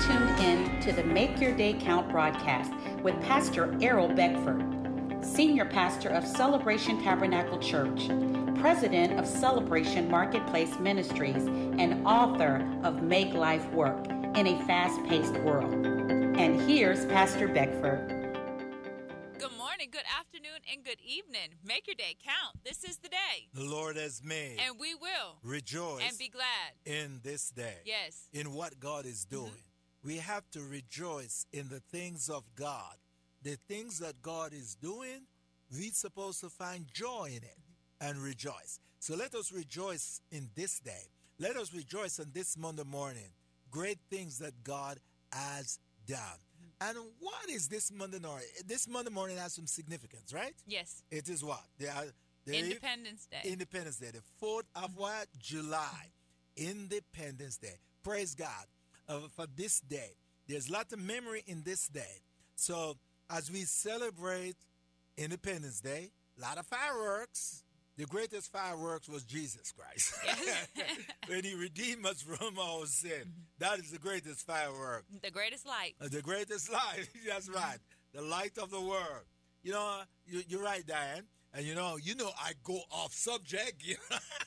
tuned 0.00 0.40
in 0.40 0.80
to 0.80 0.92
the 0.92 1.04
Make 1.04 1.40
Your 1.40 1.52
Day 1.52 1.72
Count 1.74 2.08
broadcast 2.08 2.72
with 3.02 3.20
Pastor 3.22 3.76
Errol 3.80 4.08
Beckford, 4.08 4.64
Senior 5.24 5.66
Pastor 5.66 6.08
of 6.08 6.26
Celebration 6.26 7.02
Tabernacle 7.02 7.58
Church, 7.58 8.08
President 8.58 9.18
of 9.18 9.26
Celebration 9.26 10.10
Marketplace 10.10 10.78
Ministries, 10.78 11.46
and 11.46 12.04
author 12.06 12.66
of 12.82 13.02
Make 13.02 13.34
Life 13.34 13.66
Work 13.70 14.06
in 14.08 14.46
a 14.46 14.64
Fast 14.66 15.02
Paced 15.04 15.34
World. 15.40 15.72
And 15.74 16.60
here's 16.68 17.06
Pastor 17.06 17.46
Beckford. 17.46 18.08
Good 19.38 19.56
morning, 19.56 19.88
good 19.92 20.02
afternoon, 20.18 20.60
and 20.72 20.84
good 20.84 21.00
evening. 21.06 21.50
Make 21.64 21.86
your 21.86 21.96
day 21.96 22.16
count. 22.24 22.64
This 22.64 22.82
is 22.82 22.96
the 22.96 23.08
day. 23.08 23.48
The 23.52 23.64
Lord 23.64 23.96
has 23.96 24.22
made. 24.24 24.58
And 24.66 24.76
we 24.78 24.94
will 24.94 25.36
rejoice 25.42 26.02
and 26.08 26.18
be 26.18 26.28
glad 26.28 26.72
in 26.84 27.20
this 27.22 27.50
day. 27.50 27.76
Yes. 27.84 28.28
In 28.32 28.54
what 28.54 28.80
God 28.80 29.06
is 29.06 29.24
doing. 29.24 29.44
Mm-hmm. 29.44 29.73
We 30.04 30.18
have 30.18 30.48
to 30.50 30.60
rejoice 30.60 31.46
in 31.52 31.68
the 31.70 31.80
things 31.80 32.28
of 32.28 32.44
God. 32.54 32.96
The 33.42 33.56
things 33.68 33.98
that 34.00 34.20
God 34.20 34.52
is 34.52 34.74
doing, 34.74 35.22
we're 35.72 35.92
supposed 35.92 36.40
to 36.40 36.50
find 36.50 36.86
joy 36.92 37.28
in 37.30 37.42
it 37.42 37.58
and 38.00 38.18
rejoice. 38.18 38.80
So 39.00 39.16
let 39.16 39.34
us 39.34 39.50
rejoice 39.50 40.20
in 40.30 40.50
this 40.54 40.78
day. 40.78 41.08
Let 41.38 41.56
us 41.56 41.72
rejoice 41.72 42.20
on 42.20 42.26
this 42.34 42.56
Monday 42.56 42.84
morning. 42.84 43.32
Great 43.70 43.98
things 44.10 44.38
that 44.38 44.62
God 44.62 45.00
has 45.32 45.78
done. 46.06 46.18
And 46.80 46.98
what 47.20 47.48
is 47.48 47.68
this 47.68 47.90
Monday 47.90 48.18
morning? 48.18 48.46
This 48.66 48.86
Monday 48.86 49.10
morning 49.10 49.38
has 49.38 49.54
some 49.54 49.66
significance, 49.66 50.34
right? 50.34 50.54
Yes. 50.66 51.02
It 51.10 51.30
is 51.30 51.42
what? 51.42 51.64
Are, 51.96 52.04
Independence 52.46 53.26
Day. 53.30 53.40
Independence 53.50 53.96
Day. 53.96 54.10
The 54.12 54.46
4th 54.46 54.64
of 54.76 54.96
what? 54.96 55.28
July. 55.38 56.12
Independence 56.56 57.56
Day. 57.56 57.78
Praise 58.02 58.34
God 58.34 58.66
uh, 59.08 59.20
for 59.34 59.46
this 59.54 59.80
day. 59.80 60.10
There's 60.46 60.68
a 60.68 60.72
lot 60.72 60.92
of 60.92 60.98
memory 60.98 61.42
in 61.46 61.62
this 61.62 61.88
day. 61.88 62.22
So 62.56 62.96
as 63.30 63.50
we 63.50 63.60
celebrate 63.60 64.56
Independence 65.16 65.80
Day, 65.80 66.10
a 66.38 66.42
lot 66.42 66.58
of 66.58 66.66
fireworks, 66.66 67.64
the 67.96 68.06
greatest 68.06 68.50
fireworks 68.50 69.08
was 69.08 69.22
Jesus 69.24 69.72
Christ. 69.72 70.14
Yes. 70.24 70.68
when 71.28 71.44
he 71.44 71.54
redeemed 71.54 72.04
us 72.06 72.22
from 72.22 72.58
all 72.58 72.84
sin. 72.86 73.32
That 73.58 73.78
is 73.78 73.92
the 73.92 73.98
greatest 73.98 74.44
firework. 74.46 75.04
The 75.22 75.30
greatest 75.30 75.64
light. 75.66 75.94
Uh, 76.00 76.08
the 76.08 76.22
greatest 76.22 76.72
light. 76.72 77.08
That's 77.28 77.48
right. 77.48 77.78
The 78.12 78.22
light 78.22 78.58
of 78.58 78.70
the 78.70 78.80
world. 78.80 79.24
You 79.62 79.72
know, 79.72 80.00
you, 80.26 80.42
you're 80.48 80.62
right, 80.62 80.84
Diane. 80.86 81.22
And 81.54 81.64
you 81.64 81.76
know, 81.76 81.96
you 82.02 82.16
know, 82.16 82.30
I 82.36 82.52
go 82.64 82.80
off 82.90 83.12
subject. 83.12 83.82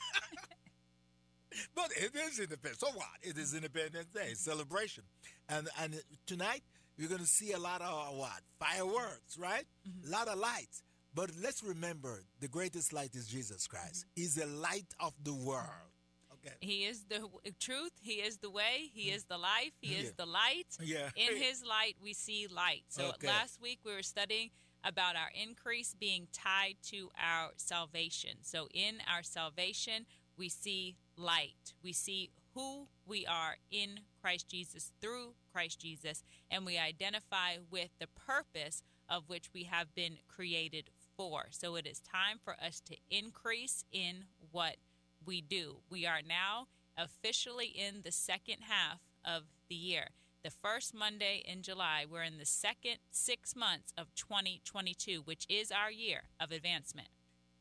But 1.78 1.92
it 1.96 2.10
is 2.16 2.40
Independence. 2.40 2.80
So 2.80 2.88
what? 2.88 3.06
It 3.22 3.38
is 3.38 3.54
Independence 3.54 4.06
Day 4.12 4.34
celebration, 4.34 5.04
and 5.48 5.68
and 5.80 5.94
tonight 6.26 6.62
you're 6.96 7.08
going 7.08 7.20
to 7.20 7.26
see 7.26 7.52
a 7.52 7.58
lot 7.58 7.80
of 7.80 8.16
what 8.16 8.40
fireworks, 8.58 9.38
right? 9.38 9.64
Mm-hmm. 9.88 10.08
A 10.08 10.10
lot 10.10 10.26
of 10.26 10.38
lights. 10.40 10.82
But 11.14 11.30
let's 11.40 11.62
remember 11.62 12.24
the 12.40 12.48
greatest 12.48 12.92
light 12.92 13.14
is 13.14 13.28
Jesus 13.28 13.68
Christ. 13.68 14.00
Mm-hmm. 14.06 14.20
He's 14.20 14.34
the 14.34 14.46
light 14.46 14.92
of 14.98 15.12
the 15.22 15.32
world. 15.34 15.92
Okay. 16.34 16.54
He 16.60 16.84
is 16.84 17.04
the 17.04 17.20
truth. 17.60 17.92
He 18.00 18.14
is 18.14 18.38
the 18.38 18.50
way. 18.50 18.90
He 18.92 19.10
is 19.10 19.24
the 19.24 19.38
life. 19.38 19.72
He 19.80 19.94
Yeah. 19.94 20.02
is 20.02 20.12
the 20.14 20.26
light. 20.26 20.66
Yeah. 20.80 21.10
In 21.14 21.36
his 21.36 21.62
light, 21.64 21.94
we 22.02 22.12
see 22.12 22.48
light. 22.48 22.84
So 22.88 23.10
Okay. 23.10 23.28
last 23.28 23.60
week 23.60 23.78
we 23.84 23.92
were 23.92 24.02
studying 24.02 24.50
about 24.82 25.14
our 25.16 25.30
increase 25.34 25.94
being 25.94 26.26
tied 26.32 26.76
to 26.90 27.10
our 27.16 27.50
salvation. 27.56 28.38
So 28.42 28.68
in 28.74 28.98
our 29.12 29.22
salvation, 29.22 30.06
we 30.38 30.48
see 30.48 30.96
light. 31.16 31.74
We 31.82 31.92
see 31.92 32.30
who 32.54 32.86
we 33.06 33.26
are 33.26 33.56
in 33.70 34.00
Christ 34.22 34.48
Jesus 34.48 34.92
through 35.00 35.34
Christ 35.52 35.80
Jesus, 35.80 36.22
and 36.50 36.64
we 36.64 36.78
identify 36.78 37.56
with 37.70 37.90
the 37.98 38.06
purpose 38.06 38.82
of 39.08 39.28
which 39.28 39.50
we 39.52 39.64
have 39.64 39.94
been 39.94 40.18
created 40.28 40.90
for. 41.16 41.46
So 41.50 41.76
it 41.76 41.86
is 41.86 42.00
time 42.00 42.38
for 42.42 42.54
us 42.64 42.80
to 42.86 42.96
increase 43.10 43.84
in 43.92 44.24
what 44.52 44.76
we 45.24 45.40
do. 45.40 45.78
We 45.90 46.06
are 46.06 46.20
now 46.26 46.68
officially 46.96 47.66
in 47.66 48.02
the 48.04 48.12
second 48.12 48.58
half 48.68 49.00
of 49.24 49.44
the 49.68 49.74
year. 49.74 50.08
The 50.44 50.50
first 50.50 50.94
Monday 50.94 51.42
in 51.44 51.62
July, 51.62 52.04
we're 52.08 52.22
in 52.22 52.38
the 52.38 52.46
second 52.46 52.98
six 53.10 53.56
months 53.56 53.92
of 53.98 54.14
2022, 54.14 55.22
which 55.24 55.46
is 55.48 55.72
our 55.72 55.90
year 55.90 56.22
of 56.40 56.52
advancement. 56.52 57.08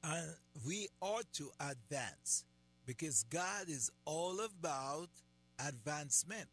And 0.03 0.35
we 0.65 0.87
ought 1.01 1.31
to 1.33 1.49
advance 1.59 2.45
because 2.87 3.23
God 3.29 3.67
is 3.67 3.91
all 4.05 4.39
about 4.39 5.09
advancement. 5.67 6.47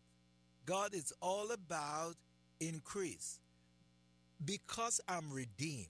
God 0.66 0.92
is 0.92 1.12
all 1.22 1.52
about 1.52 2.16
increase. 2.60 3.38
Because 4.44 5.00
I'm 5.08 5.32
redeemed, 5.32 5.86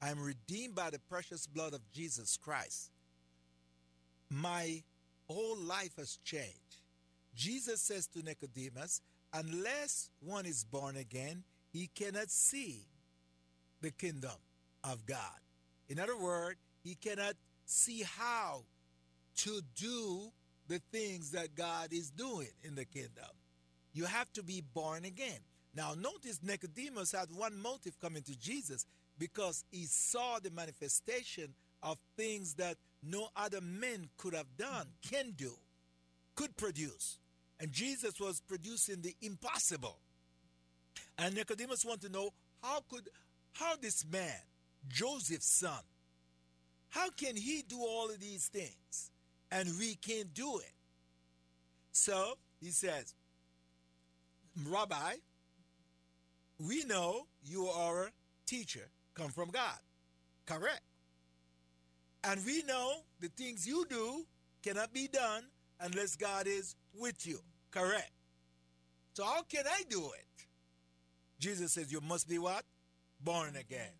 I'm 0.00 0.20
redeemed 0.20 0.76
by 0.76 0.90
the 0.90 1.00
precious 1.00 1.46
blood 1.46 1.74
of 1.74 1.80
Jesus 1.92 2.38
Christ. 2.38 2.92
My 4.30 4.82
whole 5.28 5.56
life 5.56 5.96
has 5.98 6.18
changed. 6.24 6.76
Jesus 7.34 7.82
says 7.82 8.06
to 8.08 8.22
Nicodemus, 8.22 9.02
unless 9.34 10.08
one 10.20 10.46
is 10.46 10.64
born 10.64 10.96
again, 10.96 11.42
he 11.72 11.90
cannot 11.94 12.30
see 12.30 12.86
the 13.80 13.90
kingdom 13.90 14.38
of 14.84 15.04
God. 15.04 15.40
In 15.88 15.98
other 15.98 16.16
words, 16.16 16.58
he 16.84 16.94
cannot 16.94 17.34
see 17.66 18.02
how 18.02 18.62
to 19.44 19.60
do 19.74 20.30
the 20.68 20.80
things 20.92 21.32
that 21.32 21.54
God 21.56 21.92
is 21.92 22.10
doing 22.10 22.48
in 22.62 22.74
the 22.74 22.84
kingdom. 22.84 23.30
You 23.92 24.04
have 24.04 24.32
to 24.34 24.42
be 24.42 24.62
born 24.74 25.04
again. 25.04 25.40
Now, 25.74 25.94
notice 25.94 26.40
Nicodemus 26.42 27.12
had 27.12 27.28
one 27.34 27.60
motive 27.60 27.98
coming 28.00 28.22
to 28.22 28.38
Jesus 28.38 28.86
because 29.18 29.64
he 29.70 29.86
saw 29.86 30.38
the 30.38 30.50
manifestation 30.50 31.54
of 31.82 31.98
things 32.16 32.54
that 32.54 32.76
no 33.02 33.28
other 33.36 33.60
man 33.60 34.08
could 34.16 34.34
have 34.34 34.56
done, 34.56 34.86
can 35.10 35.32
do, 35.36 35.52
could 36.34 36.56
produce. 36.56 37.18
And 37.58 37.72
Jesus 37.72 38.20
was 38.20 38.40
producing 38.40 39.02
the 39.02 39.14
impossible. 39.22 39.98
And 41.18 41.34
Nicodemus 41.34 41.84
wanted 41.84 42.06
to 42.06 42.12
know 42.12 42.30
how 42.62 42.80
could 42.88 43.08
how 43.52 43.74
this 43.76 44.04
man, 44.10 44.40
Joseph's 44.88 45.50
son, 45.50 45.82
how 46.90 47.10
can 47.10 47.36
he 47.36 47.62
do 47.66 47.78
all 47.80 48.10
of 48.10 48.20
these 48.20 48.46
things 48.46 49.10
and 49.50 49.68
we 49.78 49.94
can't 49.94 50.32
do 50.34 50.58
it? 50.58 50.72
So 51.92 52.34
he 52.60 52.70
says, 52.70 53.14
Rabbi, 54.68 55.14
we 56.58 56.84
know 56.84 57.26
you 57.42 57.66
are 57.66 58.04
a 58.04 58.10
teacher, 58.46 58.90
come 59.14 59.30
from 59.30 59.50
God. 59.50 59.78
Correct. 60.46 60.82
And 62.24 62.44
we 62.44 62.62
know 62.64 63.02
the 63.20 63.28
things 63.28 63.66
you 63.66 63.86
do 63.88 64.26
cannot 64.62 64.92
be 64.92 65.08
done 65.08 65.44
unless 65.80 66.16
God 66.16 66.46
is 66.46 66.76
with 66.98 67.26
you. 67.26 67.40
Correct. 67.70 68.10
So 69.14 69.24
how 69.24 69.42
can 69.42 69.64
I 69.66 69.82
do 69.88 70.10
it? 70.18 70.46
Jesus 71.38 71.72
says 71.72 71.90
you 71.90 72.00
must 72.00 72.28
be 72.28 72.38
what? 72.38 72.64
Born 73.22 73.56
again. 73.56 73.92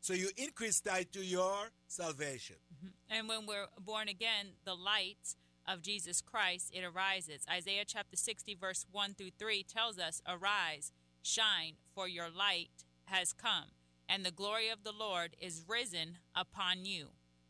So 0.00 0.14
you 0.14 0.30
increase 0.36 0.80
that 0.80 1.12
to 1.12 1.24
your 1.24 1.70
salvation. 1.88 2.56
Mm-hmm. 2.74 2.88
And 3.10 3.28
when 3.28 3.46
we're 3.46 3.66
born 3.80 4.08
again, 4.08 4.54
the 4.64 4.74
light 4.74 5.36
of 5.66 5.82
Jesus 5.82 6.20
Christ, 6.20 6.72
it 6.72 6.84
arises. 6.84 7.46
Isaiah 7.50 7.84
chapter 7.86 8.16
60, 8.16 8.54
verse 8.54 8.86
1 8.90 9.14
through 9.14 9.30
3 9.38 9.62
tells 9.64 9.98
us, 9.98 10.22
Arise, 10.26 10.92
shine, 11.22 11.74
for 11.94 12.08
your 12.08 12.28
light 12.30 12.84
has 13.06 13.32
come, 13.32 13.70
and 14.08 14.24
the 14.24 14.30
glory 14.30 14.68
of 14.68 14.84
the 14.84 14.92
Lord 14.92 15.36
is 15.40 15.64
risen 15.66 16.18
upon 16.34 16.84
you. 16.84 17.08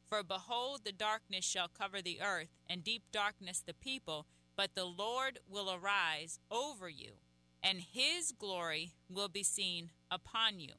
For 0.09 0.23
behold, 0.23 0.83
the 0.85 0.93
darkness 0.93 1.45
shall 1.45 1.69
cover 1.69 2.01
the 2.01 2.21
earth, 2.23 2.49
and 2.69 2.85
deep 2.85 3.05
darkness 3.11 3.61
the 3.61 3.75
people, 3.75 4.27
but 4.57 4.75
the 4.75 4.85
Lord 4.85 5.41
will 5.49 5.71
arise 5.71 6.39
over 6.51 6.89
you, 6.89 7.13
and 7.63 7.81
his 7.81 8.33
glory 8.33 8.93
will 9.11 9.29
be 9.29 9.43
seen 9.43 9.91
upon 10.11 10.61
you. 10.61 10.73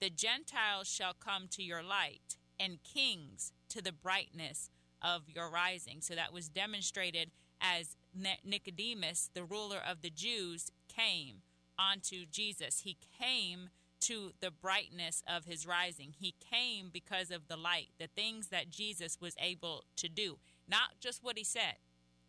The 0.00 0.10
Gentiles 0.10 0.88
shall 0.88 1.14
come 1.14 1.48
to 1.52 1.62
your 1.62 1.82
light, 1.82 2.36
and 2.60 2.82
kings 2.82 3.52
to 3.74 3.82
the 3.82 3.92
brightness 3.92 4.70
of 5.02 5.22
your 5.28 5.50
rising. 5.50 6.00
So 6.00 6.14
that 6.14 6.32
was 6.32 6.48
demonstrated 6.48 7.30
as 7.60 7.96
Nicodemus, 8.44 9.30
the 9.34 9.44
ruler 9.44 9.80
of 9.86 10.00
the 10.00 10.10
Jews, 10.10 10.70
came 10.88 11.42
onto 11.78 12.24
Jesus. 12.26 12.80
He 12.80 12.96
came 13.20 13.70
to 14.02 14.32
the 14.40 14.50
brightness 14.50 15.22
of 15.26 15.44
his 15.44 15.66
rising. 15.66 16.14
He 16.16 16.34
came 16.50 16.90
because 16.92 17.30
of 17.30 17.48
the 17.48 17.56
light, 17.56 17.88
the 17.98 18.06
things 18.06 18.48
that 18.48 18.70
Jesus 18.70 19.18
was 19.20 19.34
able 19.40 19.84
to 19.96 20.08
do. 20.08 20.38
Not 20.68 21.00
just 21.00 21.24
what 21.24 21.38
he 21.38 21.44
said, 21.44 21.76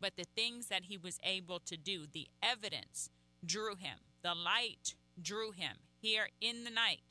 but 0.01 0.15
the 0.15 0.25
things 0.35 0.67
that 0.67 0.85
he 0.85 0.97
was 0.97 1.19
able 1.23 1.59
to 1.59 1.77
do. 1.77 2.05
The 2.11 2.27
evidence 2.41 3.09
drew 3.45 3.75
him, 3.75 3.99
the 4.23 4.33
light 4.33 4.95
drew 5.21 5.51
him. 5.51 5.77
Here 6.01 6.29
in 6.41 6.63
the 6.63 6.69
night, 6.69 7.01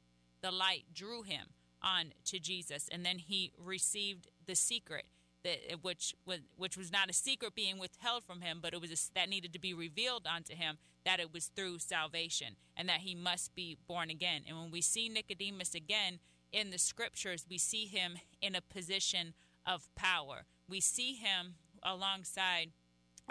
the 0.42 0.50
light 0.50 0.84
drew 0.92 1.22
him 1.22 1.53
on 1.84 2.12
to 2.25 2.38
Jesus, 2.40 2.88
and 2.90 3.04
then 3.04 3.19
he 3.19 3.52
received 3.58 4.28
the 4.46 4.56
secret. 4.56 5.04
That, 5.44 5.82
which 5.82 6.14
was 6.25 6.38
which 6.56 6.75
was 6.75 6.90
not 6.90 7.10
a 7.10 7.12
secret 7.12 7.54
being 7.54 7.78
withheld 7.78 8.25
from 8.25 8.40
him, 8.40 8.60
but 8.62 8.72
it 8.72 8.81
was 8.81 8.90
a, 8.90 9.14
that 9.14 9.28
needed 9.28 9.52
to 9.52 9.58
be 9.58 9.75
revealed 9.75 10.26
unto 10.26 10.54
him. 10.54 10.78
that 11.04 11.20
it 11.20 11.32
was 11.32 11.46
through 11.46 11.78
salvation 11.78 12.56
and 12.76 12.88
that 12.88 13.00
he 13.00 13.14
must 13.14 13.54
be 13.54 13.76
born 13.86 14.10
again. 14.10 14.42
And 14.48 14.58
when 14.58 14.70
we 14.70 14.81
see 14.81 15.08
Nicodemus 15.08 15.75
again 15.75 16.19
in 16.52 16.70
the 16.70 16.78
scriptures, 16.78 17.44
we 17.48 17.58
see 17.58 17.87
him 17.87 18.16
in 18.40 18.54
a 18.54 18.60
position 18.60 19.34
of 19.66 19.94
power. 19.94 20.44
We 20.69 20.80
see 20.80 21.14
him 21.14 21.54
alongside 21.82 22.70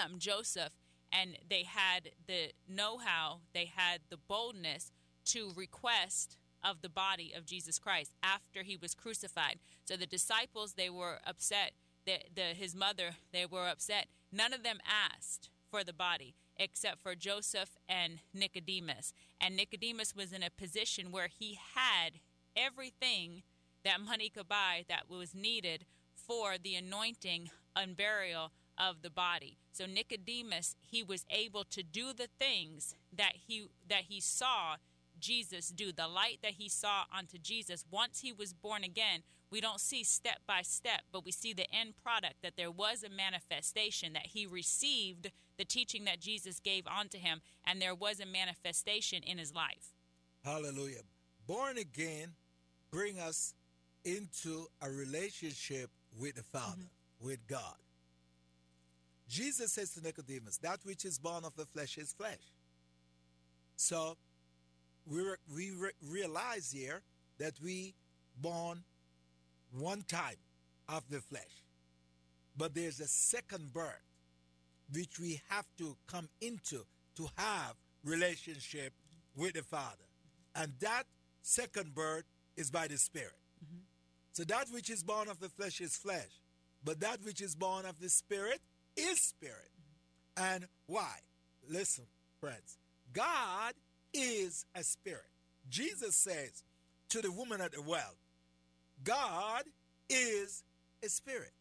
um, 0.01 0.17
Joseph, 0.17 0.73
and 1.11 1.37
they 1.49 1.63
had 1.63 2.11
the 2.27 2.51
know 2.67 2.97
how, 2.97 3.39
they 3.53 3.65
had 3.75 4.01
the 4.09 4.17
boldness 4.17 4.91
to 5.25 5.51
request 5.55 6.37
of 6.63 6.81
the 6.81 6.89
body 6.89 7.33
of 7.35 7.45
Jesus 7.45 7.79
Christ 7.79 8.13
after 8.21 8.63
he 8.63 8.77
was 8.77 8.95
crucified. 8.95 9.59
So 9.85 9.95
the 9.95 10.05
disciples, 10.05 10.73
they 10.73 10.89
were 10.89 11.19
upset. 11.25 11.71
The, 12.05 12.19
the, 12.33 12.41
his 12.55 12.75
mother, 12.75 13.11
they 13.31 13.45
were 13.45 13.67
upset. 13.67 14.07
None 14.31 14.53
of 14.53 14.63
them 14.63 14.79
asked 14.85 15.49
for 15.69 15.83
the 15.83 15.93
body 15.93 16.35
except 16.57 17.01
for 17.01 17.15
Joseph 17.15 17.77
and 17.89 18.19
Nicodemus. 18.33 19.13
And 19.41 19.55
Nicodemus 19.55 20.15
was 20.15 20.31
in 20.31 20.43
a 20.43 20.49
position 20.49 21.11
where 21.11 21.27
he 21.27 21.57
had 21.75 22.19
everything 22.55 23.43
that 23.83 23.99
money 23.99 24.29
could 24.29 24.47
buy 24.47 24.85
that 24.87 25.09
was 25.09 25.33
needed 25.33 25.85
for 26.15 26.55
the 26.61 26.75
anointing 26.75 27.49
and 27.75 27.97
burial 27.97 28.51
of 28.77 29.01
the 29.01 29.09
body. 29.09 29.57
So 29.71 29.85
Nicodemus, 29.85 30.75
he 30.79 31.03
was 31.03 31.25
able 31.29 31.63
to 31.65 31.83
do 31.83 32.13
the 32.13 32.27
things 32.39 32.95
that 33.15 33.33
he 33.47 33.65
that 33.89 34.03
he 34.07 34.19
saw 34.19 34.75
Jesus 35.23 35.69
do, 35.69 35.91
the 35.91 36.07
light 36.07 36.39
that 36.43 36.51
he 36.51 36.67
saw 36.67 37.03
unto 37.17 37.37
Jesus 37.37 37.85
once 37.89 38.19
he 38.19 38.33
was 38.33 38.53
born 38.53 38.83
again. 38.83 39.21
We 39.49 39.61
don't 39.61 39.79
see 39.79 40.03
step 40.03 40.39
by 40.45 40.63
step, 40.63 41.01
but 41.11 41.23
we 41.23 41.31
see 41.31 41.53
the 41.53 41.71
end 41.73 41.93
product 42.03 42.35
that 42.43 42.57
there 42.57 42.71
was 42.71 43.03
a 43.03 43.09
manifestation 43.09 44.13
that 44.13 44.27
he 44.27 44.45
received 44.45 45.31
the 45.57 45.65
teaching 45.65 46.03
that 46.05 46.19
Jesus 46.19 46.59
gave 46.59 46.85
unto 46.87 47.17
him 47.17 47.41
and 47.65 47.81
there 47.81 47.95
was 47.95 48.19
a 48.19 48.25
manifestation 48.25 49.23
in 49.23 49.37
his 49.37 49.55
life. 49.55 49.93
Hallelujah. 50.43 51.01
Born 51.47 51.77
again 51.77 52.33
bring 52.91 53.19
us 53.19 53.53
into 54.03 54.65
a 54.81 54.89
relationship 54.89 55.89
with 56.19 56.35
the 56.35 56.43
Father, 56.43 56.83
mm-hmm. 56.83 57.27
with 57.27 57.47
God. 57.47 57.75
Jesus 59.29 59.71
says 59.71 59.91
to 59.91 60.01
Nicodemus, 60.01 60.57
That 60.57 60.79
which 60.83 61.05
is 61.05 61.17
born 61.17 61.45
of 61.45 61.55
the 61.55 61.65
flesh 61.65 61.97
is 61.97 62.11
flesh. 62.13 62.51
So 63.75 64.17
we, 65.05 65.21
re- 65.21 65.35
we 65.53 65.71
re- 65.71 65.91
realize 66.01 66.71
here 66.71 67.01
that 67.39 67.53
we 67.63 67.93
born 68.41 68.83
one 69.71 70.03
time 70.03 70.37
of 70.87 71.03
the 71.09 71.19
flesh. 71.19 71.63
But 72.57 72.75
there's 72.75 72.99
a 72.99 73.07
second 73.07 73.73
birth 73.73 74.03
which 74.93 75.19
we 75.19 75.41
have 75.49 75.65
to 75.77 75.95
come 76.07 76.29
into 76.41 76.85
to 77.15 77.27
have 77.37 77.75
relationship 78.03 78.93
with 79.35 79.53
the 79.53 79.63
Father. 79.63 80.05
And 80.55 80.73
that 80.81 81.03
second 81.41 81.95
birth 81.95 82.25
is 82.55 82.69
by 82.69 82.87
the 82.87 82.97
Spirit. 82.97 83.33
Mm-hmm. 83.63 83.81
So 84.33 84.43
that 84.43 84.67
which 84.71 84.89
is 84.89 85.03
born 85.03 85.29
of 85.29 85.39
the 85.39 85.49
flesh 85.49 85.81
is 85.81 85.95
flesh, 85.95 86.41
but 86.83 86.99
that 86.99 87.23
which 87.23 87.41
is 87.41 87.55
born 87.55 87.85
of 87.85 87.99
the 87.99 88.09
Spirit 88.09 88.59
is 88.95 89.19
spirit. 89.19 89.71
Mm-hmm. 90.37 90.53
And 90.53 90.67
why? 90.85 91.15
Listen, 91.67 92.05
friends. 92.39 92.77
God 93.11 93.73
is 94.13 94.65
a 94.75 94.83
spirit. 94.83 95.29
Jesus 95.69 96.15
says 96.15 96.63
to 97.09 97.21
the 97.21 97.31
woman 97.31 97.61
at 97.61 97.71
the 97.71 97.81
well, 97.81 98.15
God 99.03 99.63
is 100.09 100.63
a 101.03 101.09
spirit. 101.09 101.51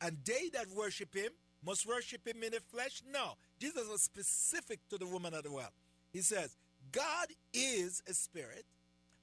And 0.00 0.16
they 0.24 0.48
that 0.54 0.66
worship 0.76 1.14
him 1.14 1.30
must 1.64 1.86
worship 1.86 2.26
him 2.26 2.42
in 2.42 2.52
the 2.52 2.60
flesh? 2.60 3.02
No. 3.12 3.34
Jesus 3.58 3.86
was 3.88 4.02
specific 4.02 4.80
to 4.88 4.98
the 4.98 5.06
woman 5.06 5.34
at 5.34 5.44
the 5.44 5.52
well. 5.52 5.72
He 6.12 6.20
says, 6.20 6.56
God 6.92 7.28
is 7.52 8.02
a 8.08 8.14
spirit, 8.14 8.64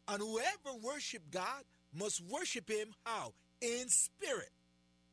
and 0.08 0.22
whoever 0.22 0.78
worship 0.82 1.24
God 1.32 1.64
must 1.94 2.22
worship 2.30 2.70
him 2.70 2.90
how? 3.04 3.34
In 3.62 3.90
spirit. 3.90 4.52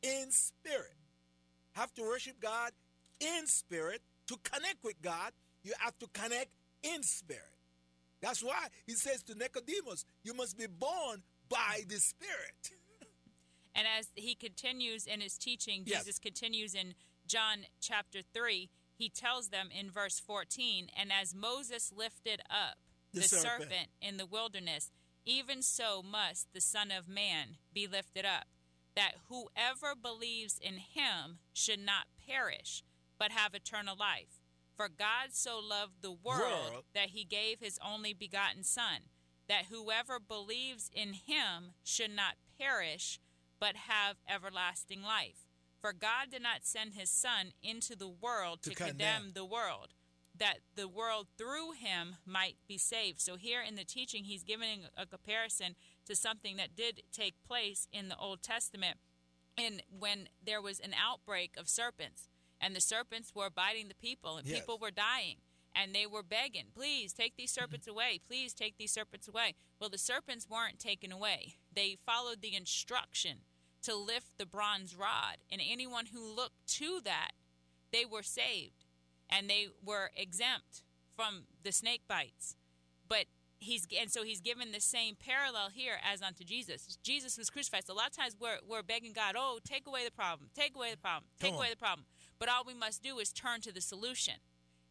In 0.03 0.31
spirit. 0.31 0.95
Have 1.73 1.93
to 1.95 2.03
worship 2.03 2.39
God 2.41 2.73
in 3.21 3.47
spirit. 3.47 4.03
To 4.29 4.37
connect 4.43 4.85
with 4.85 5.01
God, 5.03 5.33
you 5.63 5.73
have 5.79 5.99
to 5.99 6.07
connect 6.13 6.51
in 6.83 7.03
spirit. 7.03 7.54
That's 8.25 8.43
why 8.43 8.69
he 8.87 8.95
says 8.95 9.23
to 9.25 9.35
Nicodemus, 9.35 10.07
You 10.23 10.33
must 10.33 10.57
be 10.57 10.67
born 10.67 11.23
by 11.51 11.83
the 11.87 11.97
Spirit. 11.97 12.71
and 13.75 13.87
as 13.99 14.09
he 14.15 14.35
continues 14.35 15.07
in 15.07 15.21
his 15.21 15.37
teaching, 15.37 15.83
yes. 15.85 16.01
Jesus 16.01 16.19
continues 16.19 16.75
in 16.75 16.95
John 17.27 17.67
chapter 17.83 18.21
3, 18.33 18.71
he 18.97 19.11
tells 19.11 19.49
them 19.49 19.69
in 19.71 19.91
verse 19.91 20.19
14, 20.19 20.89
And 20.99 21.11
as 21.13 21.35
Moses 21.35 21.93
lifted 21.95 22.41
up 22.49 22.79
the, 23.13 23.21
the 23.21 23.29
serpent. 23.29 23.63
serpent 23.63 23.89
in 24.01 24.17
the 24.17 24.27
wilderness, 24.27 24.91
even 25.27 25.61
so 25.61 26.03
must 26.03 26.53
the 26.55 26.63
Son 26.63 26.91
of 26.91 27.07
Man 27.07 27.57
be 27.75 27.87
lifted 27.87 28.25
up, 28.25 28.47
that 28.97 29.13
whoever 29.29 29.95
believes 30.01 30.59
in 30.59 30.75
him 30.75 31.41
should 31.53 31.81
not 31.81 32.07
perish, 32.27 32.83
but 33.19 33.33
have 33.33 33.55
eternal 33.55 33.97
life. 33.99 34.41
For 34.77 34.89
God 34.89 35.33
so 35.33 35.59
loved 35.59 36.03
the 36.03 36.13
world, 36.13 36.71
world, 36.71 36.85
that 36.95 37.11
he 37.11 37.25
gave 37.25 37.61
his 37.61 37.79
only 37.85 38.13
begotten 38.13 38.65
Son, 38.65 39.09
that 39.49 39.67
whoever 39.71 40.19
believes 40.19 40.91
in 40.93 41.13
him 41.13 41.73
should 41.85 42.11
not 42.11 42.35
perish, 42.59 43.21
but 43.61 43.77
have 43.77 44.17
everlasting 44.29 45.03
life. 45.03 45.47
For 45.81 45.93
God 45.93 46.31
did 46.31 46.43
not 46.43 46.65
send 46.65 46.95
his 46.95 47.11
Son 47.11 47.53
into 47.63 47.95
the 47.95 48.09
world 48.09 48.63
to, 48.63 48.71
to 48.71 48.77
condemn. 48.77 48.93
condemn 48.97 49.33
the 49.35 49.45
world, 49.45 49.95
that 50.37 50.59
the 50.75 50.89
world 50.89 51.29
through 51.39 51.73
him 51.73 52.17
might 52.27 52.57
be 52.67 52.79
saved. 52.79 53.21
So 53.21 53.37
here 53.37 53.63
in 53.63 53.77
the 53.77 53.85
teaching, 53.85 54.25
he's 54.25 54.43
giving 54.43 54.85
a 54.97 55.07
comparison 55.07 55.77
to 56.07 56.17
something 56.17 56.57
that 56.57 56.75
did 56.75 57.03
take 57.13 57.35
place 57.47 57.87
in 57.93 58.09
the 58.09 58.17
Old 58.17 58.43
Testament, 58.43 58.99
and 59.57 59.83
when 59.89 60.29
there 60.45 60.61
was 60.61 60.81
an 60.81 60.95
outbreak 61.01 61.53
of 61.57 61.69
serpents, 61.69 62.29
and 62.65 62.75
the 62.75 62.81
serpents 62.81 63.33
were 63.35 63.51
biting 63.51 63.89
the 63.89 63.95
people, 63.95 64.39
and 64.39 64.47
yes. 64.47 64.61
people 64.61 64.79
were 64.81 64.91
dying 64.91 65.37
and 65.77 65.95
they 65.95 66.07
were 66.07 66.23
begging, 66.23 66.67
please 66.75 67.13
take 67.13 67.37
these 67.37 67.53
mm-hmm. 67.53 67.63
serpents 67.63 67.87
away. 67.87 68.21
Please 68.27 68.55
take 68.55 68.77
these 68.79 68.93
serpents 68.93 69.29
away. 69.29 69.55
Well, 69.81 69.91
the 69.91 69.99
serpents 69.99 70.49
weren't 70.49 70.79
taken 70.79 71.13
away. 71.13 71.57
They 71.75 71.99
followed 72.07 72.41
the 72.41 72.55
instruction 72.55 73.39
to 73.83 73.95
lift 73.95 74.39
the 74.39 74.47
bronze 74.47 74.97
rod. 74.97 75.39
And 75.51 75.61
anyone 75.61 76.07
who 76.07 76.35
looked 76.35 76.67
to 76.79 77.01
that, 77.05 77.33
they 77.93 78.05
were 78.05 78.23
saved 78.23 78.87
and 79.29 79.51
they 79.51 79.69
were 79.85 80.11
exempt 80.17 80.85
from 81.17 81.45
the 81.63 81.73
snake 81.73 82.03
bites. 82.09 82.57
But 83.09 83.27
he's 83.59 83.87
and 84.01 84.11
so 84.11 84.23
he's 84.23 84.41
given 84.41 84.73
the 84.73 84.81
same 84.81 85.17
parallel 85.17 85.71
here 85.73 85.97
as 86.03 86.23
unto 86.23 86.45
Jesus. 86.45 86.99
Jesus 87.03 87.37
was 87.37 87.51
crucified. 87.51 87.85
So 87.87 87.93
a 87.93 87.97
lot 87.97 88.07
of 88.07 88.17
times 88.17 88.37
we're 88.41 88.59
we're 88.67 88.83
begging 88.83 89.13
God, 89.13 89.35
oh, 89.37 89.59
take 89.65 89.87
away 89.87 90.05
the 90.05 90.13
problem, 90.13 90.51
take 90.55 90.75
away 90.77 90.91
the 90.93 90.97
problem, 90.97 91.25
take 91.41 91.53
away 91.53 91.69
the 91.71 91.77
problem. 91.77 92.07
But 92.45 92.53
all 92.53 92.65
we 92.67 92.75
must 92.75 93.03
do 93.03 93.21
is 93.21 93.33
turn 93.33 93.63
to 93.63 93.73
the 93.73 93.81
solution. 93.81 94.35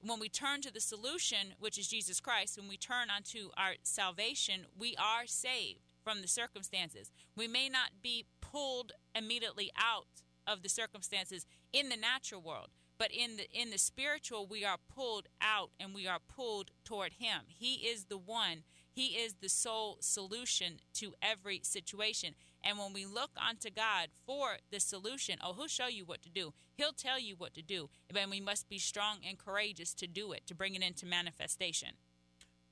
When 0.01 0.19
we 0.19 0.27
turn 0.27 0.62
to 0.62 0.74
the 0.74 0.79
solution, 0.79 1.53
which 1.60 1.77
is 1.77 1.88
Jesus 1.88 2.19
Christ, 2.19 2.57
when 2.57 2.67
we 2.67 2.77
turn 2.77 3.12
unto 3.15 3.51
our 3.55 3.74
salvation, 3.83 4.62
we 4.75 4.95
are 4.95 5.27
saved 5.27 5.81
from 6.03 6.24
the 6.24 6.27
circumstances. 6.27 7.12
We 7.36 7.48
may 7.48 7.69
not 7.69 8.01
be 8.01 8.25
pulled 8.41 8.93
immediately 9.13 9.69
out 9.77 10.24
of 10.48 10.63
the 10.63 10.67
circumstances 10.67 11.45
in 11.72 11.89
the 11.89 11.95
natural 11.95 12.41
world, 12.41 12.69
but 12.98 13.12
in 13.12 13.38
the 13.38 13.48
in 13.51 13.69
the 13.69 13.77
spiritual 13.77 14.48
we 14.48 14.65
are 14.65 14.79
pulled 14.91 15.27
out 15.39 15.69
and 15.79 15.93
we 15.93 16.07
are 16.07 16.19
pulled 16.27 16.72
toward 16.83 17.13
him. 17.19 17.41
He 17.50 17.88
is 17.88 18.05
the 18.05 18.17
one, 18.17 18.63
he 18.91 19.10
is 19.10 19.36
the 19.41 19.50
sole 19.50 19.98
solution 20.00 20.79
to 20.95 21.13
every 21.22 21.62
situation. 21.63 22.33
And 22.63 22.77
when 22.77 22.93
we 22.93 23.05
look 23.05 23.32
unto 23.38 23.70
God 23.70 24.08
for 24.25 24.58
the 24.72 24.79
solution, 24.79 25.38
oh, 25.43 25.53
he'll 25.53 25.67
show 25.67 25.88
you 25.88 26.05
what 26.05 26.22
to 26.24 26.29
do. 26.29 26.53
He'll 26.75 26.93
tell 26.93 27.20
you 27.20 27.36
what 27.38 27.53
to 27.55 27.62
do. 27.62 27.89
And 28.15 28.32
we 28.32 28.39
must 28.39 28.70
be 28.70 28.79
strong 28.79 29.17
and 29.27 29.38
courageous 29.38 29.93
to 29.96 30.08
do 30.08 30.32
it, 30.32 30.48
to 30.48 30.55
bring 30.55 30.75
it 30.75 30.82
into 30.82 31.05
manifestation. 31.05 31.89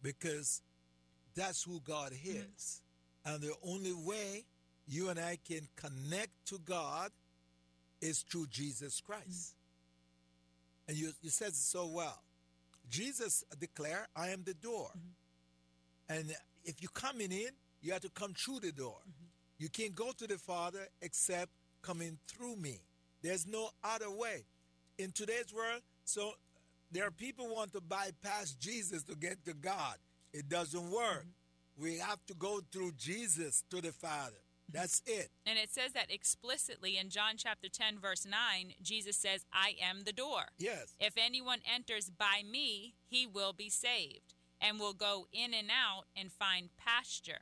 Because 0.02 0.62
that's 1.36 1.64
who 1.64 1.82
God 1.82 2.14
is. 2.14 2.82
Mm-hmm. 3.26 3.34
And 3.34 3.44
the 3.44 3.54
only 3.64 3.94
way 3.94 4.46
you 4.88 5.10
and 5.10 5.20
I 5.20 5.38
can 5.46 5.68
connect 5.76 6.32
to 6.48 6.60
God 6.60 7.12
is 8.02 8.22
through 8.22 8.48
Jesus 8.48 9.02
Christ. 9.02 9.28
Mm-hmm. 9.28 10.92
And 10.92 10.98
you, 10.98 11.12
you 11.22 11.30
said 11.30 11.50
it 11.50 11.56
so 11.56 11.88
well. 11.88 12.24
Jesus 12.90 13.44
declared, 13.60 14.08
I 14.16 14.30
am 14.30 14.44
the 14.44 14.54
door. 14.54 14.90
Mm-hmm. 14.98 16.18
And 16.18 16.36
if 16.64 16.82
you're 16.82 16.92
coming 16.94 17.32
in, 17.32 17.50
you 17.82 17.94
have 17.94 18.02
to 18.02 18.10
come 18.10 18.34
through 18.34 18.62
the 18.62 18.72
door. 18.72 18.98
Mm-hmm. 19.02 19.21
You 19.62 19.70
can't 19.70 19.94
go 19.94 20.12
to 20.18 20.26
the 20.26 20.40
Father 20.40 20.88
except 21.04 21.52
coming 21.84 22.18
through 22.28 22.56
me. 22.56 22.80
There's 23.22 23.46
no 23.46 23.70
other 23.84 24.10
way. 24.10 24.46
In 24.98 25.12
today's 25.12 25.54
world, 25.54 25.84
so 26.04 26.32
there 26.92 27.06
are 27.06 27.12
people 27.12 27.46
who 27.46 27.54
want 27.54 27.72
to 27.74 27.82
bypass 27.82 28.54
Jesus 28.54 29.04
to 29.04 29.16
get 29.16 29.46
to 29.46 29.54
God. 29.54 29.98
It 30.34 30.50
doesn't 30.50 30.90
work. 30.90 31.26
Mm-hmm. 31.28 31.84
We 31.84 32.00
have 32.00 32.26
to 32.26 32.34
go 32.34 32.62
through 32.72 32.94
Jesus 32.98 33.64
to 33.70 33.82
the 33.82 33.92
Father. 33.92 34.42
That's 34.74 35.04
it. 35.06 35.30
And 35.46 35.60
it 35.60 35.70
says 35.70 35.92
that 35.94 36.10
explicitly 36.10 36.98
in 36.98 37.12
John 37.12 37.34
chapter 37.38 37.70
10, 37.70 38.00
verse 38.00 38.26
9. 38.26 38.74
Jesus 38.82 39.16
says, 39.16 39.46
I 39.54 39.76
am 39.80 40.06
the 40.06 40.14
door. 40.14 40.46
Yes. 40.58 40.96
If 41.00 41.14
anyone 41.18 41.60
enters 41.72 42.10
by 42.10 42.42
me, 42.50 42.96
he 43.06 43.28
will 43.28 43.54
be 43.54 43.70
saved 43.70 44.34
and 44.60 44.80
will 44.80 44.94
go 44.94 45.28
in 45.32 45.54
and 45.54 45.70
out 45.70 46.06
and 46.16 46.32
find 46.32 46.70
pasture. 46.84 47.42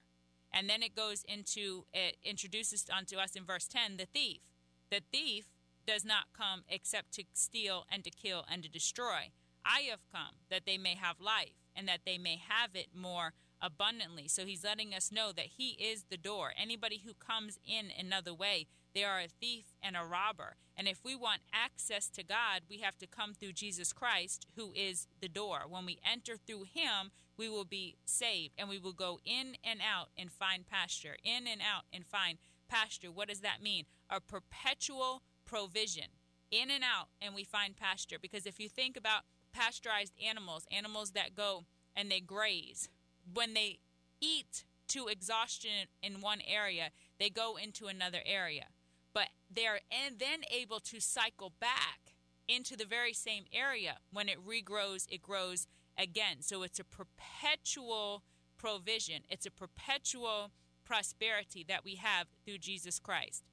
And 0.52 0.70
then 0.70 0.82
it 0.82 0.96
goes 0.96 1.24
into, 1.28 1.86
it 1.94 2.18
introduces 2.24 2.86
unto 2.96 3.18
us 3.18 3.36
in 3.36 3.46
verse 3.46 3.68
10 3.68 3.98
the 3.98 4.06
thief. 4.06 4.42
The 4.90 5.02
thief 5.12 5.46
does 5.86 6.04
not 6.04 6.34
come 6.38 6.64
except 6.68 7.14
to 7.14 7.24
steal 7.34 7.86
and 7.92 8.04
to 8.04 8.10
kill 8.10 8.46
and 8.52 8.64
to 8.64 8.70
destroy. 8.70 9.32
I 9.66 9.82
have 9.90 10.00
come 10.12 10.36
that 10.50 10.66
they 10.66 10.78
may 10.78 10.96
have 10.96 11.20
life 11.20 11.56
and 11.76 11.88
that 11.88 12.02
they 12.06 12.18
may 12.18 12.40
have 12.48 12.72
it 12.76 12.90
more 12.96 13.34
abundantly. 13.62 14.28
So 14.28 14.46
he's 14.46 14.64
letting 14.64 14.94
us 14.94 15.12
know 15.12 15.32
that 15.36 15.48
he 15.58 15.72
is 15.72 16.06
the 16.10 16.18
door. 16.18 16.54
Anybody 16.58 17.02
who 17.06 17.14
comes 17.14 17.60
in 17.66 17.90
another 17.98 18.34
way, 18.34 18.68
they 18.96 19.04
are 19.04 19.20
a 19.20 19.28
thief 19.28 19.74
and 19.82 19.96
a 19.96 20.06
robber. 20.06 20.56
And 20.76 20.88
if 20.88 21.04
we 21.04 21.16
want 21.16 21.42
access 21.54 22.10
to 22.10 22.24
God, 22.24 22.62
we 22.70 22.80
have 22.80 22.98
to 23.00 23.08
come 23.08 23.34
through 23.34 23.54
Jesus 23.54 23.94
Christ, 23.94 24.48
who 24.56 24.72
is 24.74 25.08
the 25.22 25.28
door. 25.28 25.62
When 25.68 25.86
we 25.86 26.00
enter 26.10 26.38
through 26.38 26.64
him, 26.64 27.12
we 27.40 27.48
will 27.48 27.66
be 27.66 27.96
saved 28.06 28.54
and 28.58 28.68
we 28.68 28.78
will 28.78 28.94
go 28.94 29.18
in 29.24 29.56
and 29.64 29.80
out 29.80 30.10
and 30.18 30.30
find 30.30 30.68
pasture, 30.68 31.16
in 31.24 31.48
and 31.48 31.62
out 31.62 31.86
and 31.94 32.06
find 32.06 32.38
pasture. 32.68 33.10
What 33.10 33.30
does 33.30 33.40
that 33.40 33.64
mean? 33.64 33.86
A 34.10 34.20
perpetual 34.20 35.24
provision. 35.46 36.10
In 36.52 36.72
and 36.72 36.84
out, 36.84 37.10
and 37.22 37.36
we 37.36 37.44
find 37.44 37.78
pasture. 37.78 38.18
Because 38.20 38.48
if 38.48 38.60
you 38.60 38.68
think 38.68 38.98
about 38.98 39.22
pasteurized 39.54 40.14
animals, 40.24 40.66
animals 40.72 41.12
that 41.12 41.36
go 41.36 41.66
and 41.96 42.10
they 42.10 42.20
graze, 42.20 42.90
when 43.32 43.54
they 43.54 43.78
eat 44.20 44.66
to 44.88 45.08
exhaustion 45.08 45.88
in 46.02 46.22
one 46.22 46.40
area, 46.46 46.90
they 47.20 47.30
go 47.30 47.56
into 47.56 47.86
another 47.86 48.22
area. 48.26 48.66
But 49.14 49.28
they're 49.50 49.82
then 49.92 50.40
able 50.52 50.80
to 50.80 51.00
cycle 51.00 51.54
back 51.60 52.16
into 52.48 52.76
the 52.76 52.86
very 52.86 53.14
same 53.14 53.44
area. 53.54 53.98
When 54.12 54.28
it 54.28 54.44
regrows, 54.44 55.06
it 55.10 55.22
grows 55.22 55.68
again. 56.00 56.42
So 56.42 56.64
it's 56.64 56.80
a 56.80 56.84
perpetual 56.84 58.24
provision, 58.58 59.22
it's 59.30 59.46
a 59.46 59.52
perpetual 59.52 60.52
prosperity 60.84 61.64
that 61.68 61.86
we 61.86 61.96
have 61.96 62.28
through 62.46 62.58
Jesus 62.58 63.00
Christ. 63.00 63.44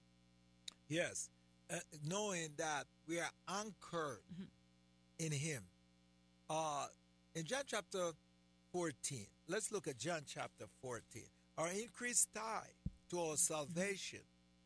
Yes. 0.89 1.29
Uh, 1.69 1.79
knowing 2.09 2.49
that 2.57 2.85
we 3.09 3.19
are 3.19 3.31
anchored 3.49 4.21
mm-hmm. 4.33 4.45
in 5.19 5.33
Him. 5.33 5.63
Uh, 6.49 6.87
in 7.35 7.45
John 7.45 7.63
chapter 7.67 8.13
14, 8.73 9.27
let's 9.49 9.73
look 9.73 9.89
at 9.89 9.99
John 9.99 10.21
chapter 10.27 10.65
14. 10.81 11.23
Our 11.59 11.69
increased 11.69 12.29
tie 12.35 12.71
to 13.11 13.21
our 13.21 13.37
salvation, 13.37 14.21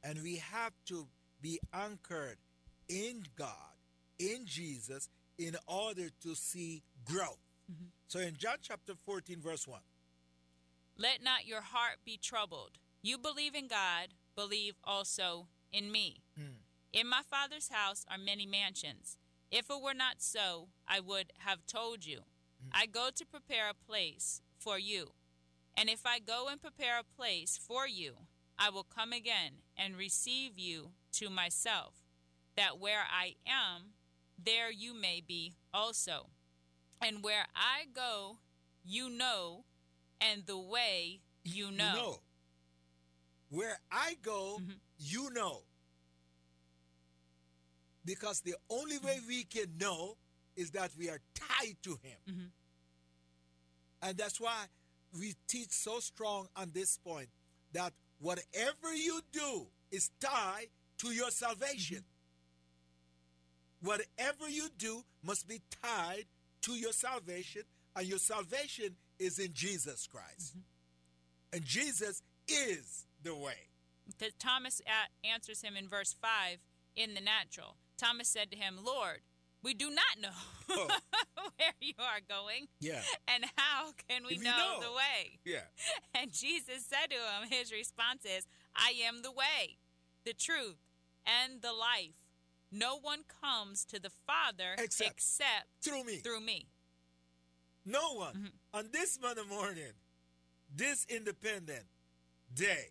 and 0.05 0.23
we 0.23 0.37
have 0.37 0.73
to 0.89 1.07
be 1.41 1.59
anchored 1.73 2.37
in 2.89 3.23
God, 3.37 3.55
in 4.19 4.45
Jesus, 4.45 5.09
in 5.39 5.57
order 5.67 6.09
to 6.23 6.35
see 6.35 6.83
growth. 7.05 7.39
Mm-hmm. 7.71 7.87
So 8.09 8.19
in 8.19 8.37
John 8.37 8.57
chapter 8.63 8.95
14, 9.05 9.41
verse 9.41 9.67
1. 9.67 9.81
Let 10.99 11.23
not 11.23 11.47
your 11.47 11.63
heart 11.63 11.99
be 12.05 12.19
troubled. 12.21 12.79
You 13.03 13.17
believe 13.17 13.55
in 13.55 13.69
God, 13.69 14.09
believe 14.37 14.75
also 14.85 15.47
in 15.73 15.91
me. 15.91 16.23
Mm. 16.39 16.61
In 16.93 17.07
my 17.07 17.23
Father's 17.29 17.69
house 17.71 18.05
are 18.11 18.19
many 18.19 18.47
mansions. 18.47 19.17
If 19.51 19.71
it 19.71 19.83
were 19.83 19.95
not 19.95 20.17
so, 20.19 20.69
I 20.87 21.01
would 21.01 21.33
have 21.39 21.67
told 21.67 22.05
you. 22.05 22.19
Mm. 22.19 22.71
I 22.73 22.87
go 22.87 23.09
to 23.15 23.25
prepare 23.25 23.71
a 23.71 23.87
place 23.87 24.43
for 24.59 24.79
you. 24.79 25.13
And 25.77 25.89
if 25.89 26.05
I 26.05 26.19
go 26.19 26.49
and 26.51 26.61
prepare 26.61 26.99
a 26.99 27.17
place 27.17 27.59
for 27.59 27.87
you, 27.87 28.17
I 28.59 28.69
will 28.69 28.85
come 28.85 29.13
again 29.13 29.63
and 29.77 29.97
receive 29.97 30.59
you 30.59 30.91
to 31.13 31.31
myself, 31.31 31.95
that 32.57 32.79
where 32.79 33.05
I 33.11 33.37
am, 33.47 33.95
there 34.43 34.71
you 34.71 34.93
may 34.93 35.23
be 35.27 35.55
also. 35.73 36.27
And 37.03 37.23
where 37.23 37.47
I 37.55 37.87
go, 37.95 38.37
you 38.85 39.09
know, 39.11 39.65
and 40.21 40.45
the 40.47 40.59
way 40.59 41.21
you 41.45 41.71
know. 41.71 41.89
You 41.89 41.95
know. 41.95 42.21
Where 43.51 43.79
I 43.91 44.17
go, 44.23 44.59
mm-hmm. 44.61 44.73
you 44.99 45.31
know. 45.33 45.63
Because 48.05 48.41
the 48.41 48.55
only 48.69 48.99
way 48.99 49.17
mm-hmm. 49.17 49.29
we 49.29 49.45
can 49.45 49.77
know 49.79 50.17
is 50.57 50.71
that 50.73 50.91
we 50.99 51.09
are 51.09 51.21
tied 51.35 51.77
to 51.83 51.91
Him. 52.03 52.19
Mm-hmm. 52.29 52.45
And 54.03 54.17
that's 54.17 54.41
why 54.41 54.65
we 55.19 55.35
teach 55.49 55.71
so 55.71 56.01
strong 56.01 56.49
on 56.57 56.71
this 56.73 56.99
point 56.99 57.29
that 57.73 57.93
whatever 58.21 58.95
you 58.95 59.21
do 59.33 59.67
is 59.91 60.11
tied 60.21 60.67
to 60.99 61.09
your 61.09 61.31
salvation. 61.31 61.99
Mm-hmm. 63.83 63.89
Whatever 63.89 64.49
you 64.49 64.69
do 64.79 65.03
must 65.25 65.49
be 65.49 65.61
tied 65.83 66.27
to 66.63 66.73
your 66.73 66.93
salvation, 66.93 67.63
and 67.97 68.07
your 68.07 68.19
salvation 68.19 68.97
is 69.19 69.39
in 69.39 69.53
Jesus 69.53 70.07
Christ. 70.07 70.57
Mm-hmm. 70.57 71.57
And 71.57 71.65
Jesus 71.65 72.23
is 72.49 73.07
the 73.23 73.35
way. 73.35 73.69
Because 74.07 74.35
Thomas 74.39 74.81
answers 75.25 75.63
him 75.63 75.77
in 75.77 75.89
verse 75.89 76.15
5 76.21 76.59
in 76.97 77.15
the 77.15 77.21
natural. 77.21 77.77
Thomas 77.97 78.29
said 78.29 78.51
to 78.51 78.57
him, 78.57 78.79
Lord, 78.85 79.21
we 79.63 79.75
do 79.75 79.91
not 79.91 80.21
know 80.21 80.29
oh. 80.71 80.89
where 81.57 81.73
you 81.81 81.95
are 81.99 82.21
going. 82.29 82.67
Yeah. 82.81 83.03
And 83.29 83.45
how 83.57 83.93
can 84.09 84.23
we 84.29 84.39
know, 84.39 84.51
know, 84.51 84.81
the 84.81 84.93
way? 84.93 85.39
Yeah. 85.45 85.69
And 86.21 86.33
Jesus 86.33 86.85
said 86.87 87.11
to 87.11 87.17
him, 87.17 87.49
his 87.49 87.73
response 87.73 88.25
is, 88.25 88.47
I 88.75 88.93
am 89.07 89.23
the 89.23 89.31
way, 89.31 89.79
the 90.27 90.35
truth, 90.35 90.77
and 91.25 91.63
the 91.63 91.73
life. 91.73 92.20
No 92.73 92.99
one 92.99 93.21
comes 93.43 93.85
to 93.87 94.01
the 94.01 94.11
Father 94.27 94.75
except, 94.79 95.11
except 95.11 95.67
through 95.83 96.05
me. 96.05 96.17
Through 96.17 96.41
me. 96.41 96.67
No 97.85 98.15
one. 98.15 98.35
Mm-hmm. 98.35 98.79
On 98.79 98.89
this 98.93 99.19
Monday 99.21 99.43
morning, 99.49 99.93
this 100.75 101.07
independent 101.09 101.85
day, 102.55 102.91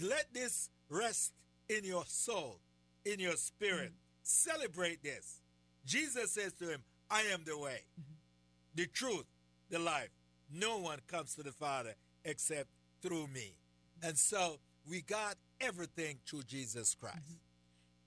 let 0.00 0.32
this 0.32 0.70
rest 0.88 1.32
in 1.68 1.84
your 1.84 2.04
soul, 2.06 2.58
in 3.04 3.20
your 3.20 3.36
spirit. 3.36 3.90
Mm-hmm. 3.90 3.96
Celebrate 4.22 5.02
this. 5.02 5.42
Jesus 5.84 6.32
says 6.32 6.52
to 6.54 6.68
him, 6.68 6.82
I 7.10 7.22
am 7.32 7.42
the 7.44 7.58
way, 7.58 7.82
mm-hmm. 8.00 8.14
the 8.74 8.86
truth, 8.86 9.26
the 9.70 9.78
life. 9.78 10.10
No 10.52 10.78
one 10.78 10.98
comes 11.06 11.34
to 11.34 11.42
the 11.42 11.52
Father 11.52 11.94
except 12.24 12.68
through 13.00 13.26
me. 13.28 13.54
And 14.02 14.18
so 14.18 14.58
we 14.88 15.02
got 15.02 15.36
everything 15.60 16.18
through 16.26 16.42
Jesus 16.44 16.94
Christ. 16.94 17.18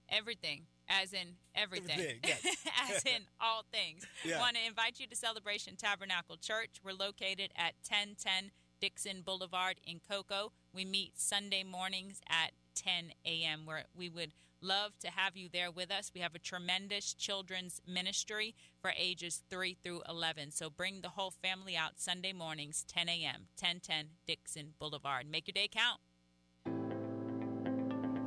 Everything, 0.09 0.63
as 0.87 1.13
in 1.13 1.35
everything, 1.55 1.91
everything 1.99 2.19
yes. 2.23 2.45
as 2.89 3.03
in 3.05 3.23
all 3.39 3.63
things. 3.71 4.05
Yeah. 4.25 4.39
Want 4.39 4.55
to 4.55 4.65
invite 4.65 4.99
you 4.99 5.07
to 5.07 5.15
Celebration 5.15 5.75
Tabernacle 5.75 6.37
Church. 6.37 6.79
We're 6.83 6.93
located 6.93 7.51
at 7.55 7.73
1010 7.87 8.51
Dixon 8.81 9.21
Boulevard 9.23 9.75
in 9.85 9.99
Cocoa. 9.99 10.51
We 10.73 10.83
meet 10.83 11.13
Sunday 11.15 11.63
mornings 11.63 12.21
at 12.27 12.51
10 12.75 13.11
a.m. 13.25 13.65
where 13.65 13.85
we 13.95 14.09
would 14.09 14.33
love 14.61 14.97
to 14.99 15.09
have 15.11 15.37
you 15.37 15.47
there 15.51 15.69
with 15.69 15.91
us. 15.91 16.11
We 16.13 16.21
have 16.21 16.33
a 16.33 16.39
tremendous 16.39 17.13
children's 17.13 17.81
ministry 17.87 18.55
for 18.81 18.91
ages 18.97 19.43
3 19.49 19.77
through 19.83 20.01
11. 20.09 20.51
So 20.51 20.69
bring 20.69 21.01
the 21.01 21.09
whole 21.09 21.31
family 21.31 21.77
out 21.77 21.99
Sunday 21.99 22.33
mornings, 22.33 22.83
10 22.87 23.07
a.m., 23.09 23.47
1010 23.59 24.05
Dixon 24.25 24.73
Boulevard. 24.79 25.27
Make 25.29 25.47
your 25.47 25.53
day 25.53 25.69
count. 25.71 25.99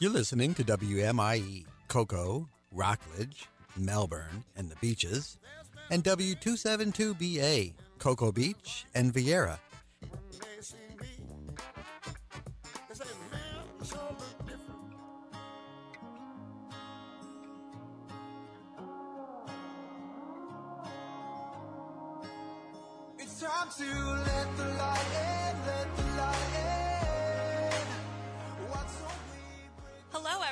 You're 0.00 0.12
listening 0.12 0.54
to 0.54 0.62
WMIE, 0.62 1.64
Cocoa, 1.88 2.48
Rockledge, 2.70 3.48
Melbourne, 3.76 4.44
and 4.54 4.70
the 4.70 4.76
beaches, 4.76 5.38
and 5.90 6.04
W272BA, 6.04 7.72
Cocoa 7.98 8.30
Beach 8.30 8.86
and 8.94 9.12
Viera. 9.12 9.58
time 23.40 23.68
to 23.78 24.17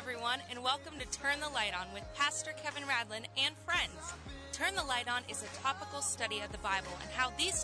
everyone, 0.08 0.38
and 0.48 0.62
welcome 0.62 0.94
to 1.00 1.06
Turn 1.18 1.40
the 1.40 1.48
Light 1.48 1.72
On 1.76 1.92
with 1.92 2.04
Pastor 2.14 2.52
Kevin 2.62 2.84
Radlin 2.84 3.26
and 3.36 3.56
friends. 3.66 4.14
Turn 4.52 4.76
the 4.76 4.84
Light 4.84 5.10
On 5.10 5.22
is 5.28 5.42
a 5.42 5.60
topical 5.60 6.00
study 6.00 6.38
of 6.38 6.52
the 6.52 6.58
Bible 6.58 6.94
and 7.02 7.10
how 7.10 7.32
these 7.36 7.54